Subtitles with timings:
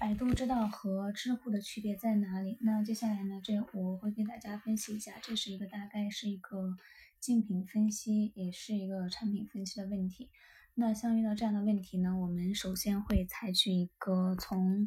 [0.00, 2.56] 百度知道和知乎的区别在哪里？
[2.62, 6.74] 那接下来呢，这我会给大家分析一下，这是一个大概是一个
[7.20, 10.30] 竞品分析，也是一个产品分析的问题。
[10.74, 14.86] 那像遇到这样的问题呢，我们首先会采取一个从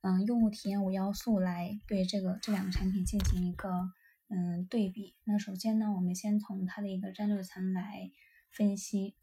[0.00, 3.68] 嗯用户体验五要素来对这个这两个产品进行一个
[4.28, 5.14] 嗯对比。
[5.24, 8.10] 那首先呢，我们先从它的一个战略层来
[8.50, 9.14] 分析。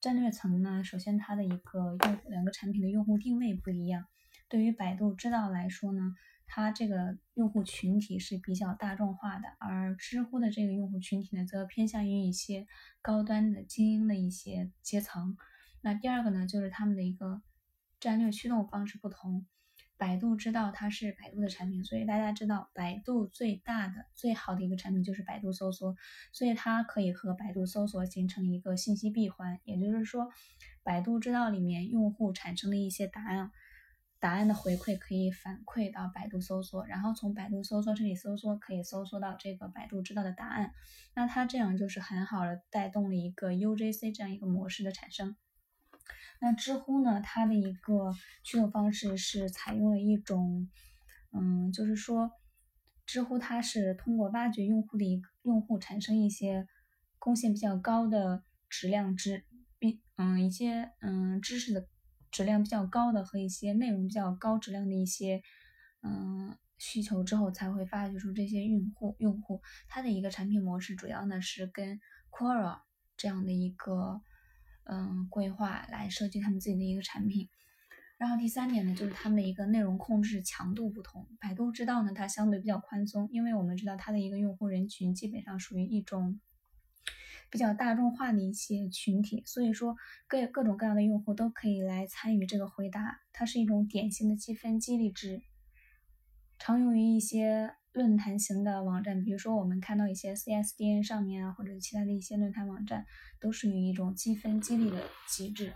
[0.00, 4.06] 战略层呢，首先它的一个用两个产品的用户定位不一样。
[4.48, 6.14] 对于百度知道来说呢，
[6.46, 12.66] 它这个用户群体是比较大众化的，而知乎的这个用户群体呢，则偏向于一些
[13.02, 15.36] 高端的精英的一些阶层。
[15.80, 17.42] 那第二个呢，就是他们的一个
[18.00, 19.46] 战略驱动方式不同。
[19.96, 25.96] 百度知道它是百度的产品，所以大家知道百度最大的、最好的一个产品就是百度搜索，
[26.32, 29.58] 所以它可以和百度搜索形成一个信息闭环。
[29.64, 30.28] 也就是说，
[30.84, 33.50] 百度知道里面用户产生的一些答案，
[34.20, 40.72] 答案的回馈可以反馈到百度搜索，然后从百度搜索这里搜索可以搜索到这个百度知道的答案。
[41.14, 45.36] 那它这样就是很好的带动了一个 UGC 这样一个模式的产生。
[46.40, 47.20] 那知乎呢？
[47.20, 50.68] 它的一个驱动方式是采用了一种，
[51.32, 52.30] 嗯，就是说，
[53.06, 56.68] 知乎它是通过挖掘用户的一个用户，产生一些
[57.18, 59.44] 贡献比较高的质量知，
[59.80, 61.88] 比嗯一些嗯知识的
[62.30, 65.42] 质量比较高的和一些内容比较高质量的一些
[66.02, 69.60] 嗯需求之后，才会发掘出这些用户用户。
[69.88, 72.00] 它的一个产品模式主要呢是跟
[72.30, 72.80] Quora
[73.16, 74.22] 这样的一个。
[74.90, 77.50] 嗯，规划来设计他们自己的一个产品。
[78.16, 81.28] 然后第三点呢，就是他们的一个内容控制强度不同。
[81.38, 86.40] 百度知道呢，它相对比较宽松，因为我们知道它的一个用户人群基本上属于一种
[87.50, 89.96] 比较大众化的一些群体，所以说
[90.26, 93.20] 各各种各样的用户都可以来参与这个回答。
[93.32, 95.42] 它是一种典型的积分激励制，
[96.58, 97.74] 常用于一些。
[97.94, 103.04] 论坛型的网站，比如说我们看到一些 CSDN 上面啊，或者其他的一些论坛网站，
[103.40, 105.72] 都属于一种积分激励的机制。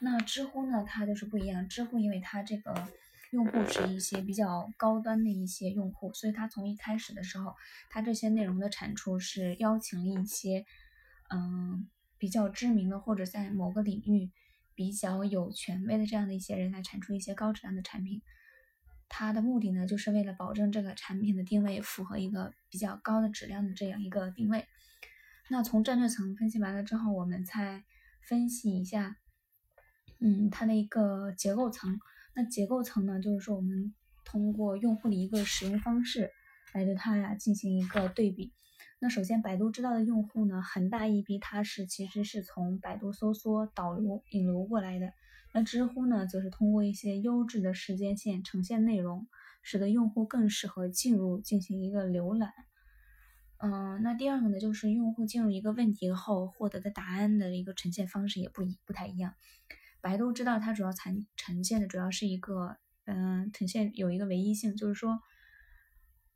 [0.00, 1.68] 那知乎呢，它就是不一样。
[1.68, 2.88] 知乎因为它这个
[3.30, 7.54] 用户是一些比较高端的一些用户，所以它从一开始的时候，
[7.90, 10.64] 它这些内容的产出是邀请了一些
[11.32, 11.88] 嗯
[12.18, 14.30] 比较知名的或者在某个领域
[14.74, 18.22] 比较有权威的这样的一些人来产出一些高质量的产品。
[19.08, 24.66] 它的目的呢，就是为了保证这个产品的定位符合一个比较高的质量的这样一个定位。
[25.50, 27.84] 那从战略层分析完了之后，我们再
[28.22, 29.18] 分析一下，
[30.18, 32.00] 嗯，它的一个结构层。
[32.34, 33.92] 那结构层呢，就是说我们
[34.24, 36.30] 通过用户的一个使用方式
[36.72, 38.54] 来对它呀进行一个对比。
[39.02, 45.12] 那首先，百度知道的用户呢，很大一批它是其实是从百度搜索导流引流过来的。
[45.52, 49.26] 那知乎呢，则是通过一些优质的时间线呈现内容，
[49.60, 52.52] 使得用户更适合进入进行一个浏览。
[53.58, 59.34] 嗯，那第二个呢，就是用户进入一个问题后获得的答案的一个呈现方式也不一不太一样。
[60.00, 62.76] 百度知道它主要呈呈现的主要是一个，
[63.06, 65.20] 嗯，呈现有一个唯一性，就是说，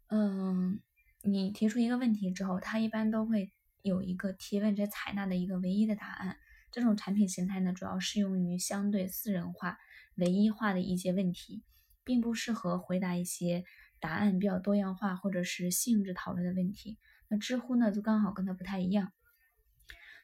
[0.09, 0.81] 嗯，
[1.27, 6.39] 你提出一个问题之后，它一般都会有一个提问者采纳的一个唯一的答案。
[6.73, 9.79] 这种产品形态呢，主要适用于相对私人化、
[10.17, 11.63] 唯一化的一些问题，
[12.05, 13.65] 并不适合回答一些
[13.99, 16.99] 答案比较多样化或者是性质讨论的问题。
[17.29, 19.13] 那知乎呢，就刚好跟它不太一样。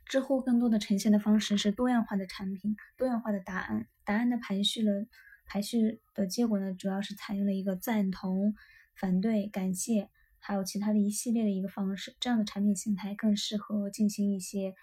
[0.04, 5.06] 知乎更多的呈现的方式是多样化的产品、多样化的答案，答案的排序了
[5.46, 8.54] 排序的结果呢，主要是采用了一个赞同、
[8.94, 10.10] 反对、感谢，
[10.42, 12.14] 还有其他的一系列的一个方式。
[12.20, 14.74] 这样的产品形态更适合进行一些。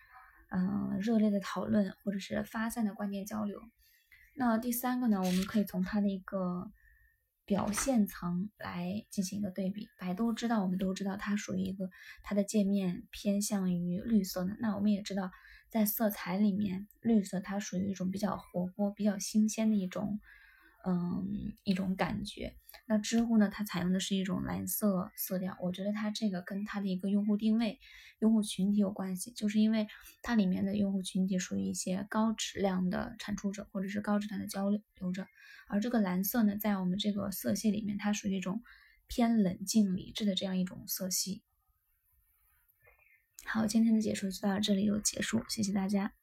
[0.51, 3.61] 嗯，热烈的讨论或者是发散的观点交流。
[4.33, 6.71] 那第三个呢，我们可以从它的一个
[7.45, 9.89] 表现层来进行一个对比。
[9.99, 11.91] 百度知道，我们都知道它属于一个
[12.23, 14.57] 它的界面偏向于绿色的。
[14.59, 15.29] 那我们也知道，
[15.69, 20.19] 在色彩里面，绿色它属于一种比较活泼、比较新鲜的一种。
[20.85, 22.55] 嗯，一种感觉。
[22.85, 23.49] 那知乎呢？
[23.49, 25.57] 它采用的是一种蓝色色调。
[25.61, 27.79] 我觉得它这个跟它的一个用户定位、
[28.19, 29.87] 用户群体有关系，就是因为
[30.21, 35.27] 它里面的用户群体属于一些高质量的产出者，或者是高质量的交流者。
[35.67, 38.63] 而这个蓝色呢，在我们这个色系里面，它属于一种
[39.07, 41.43] 偏冷静理智的这样一种色系。
[43.45, 46.18] 好，今天的解说就到这里就结束，谢谢大家。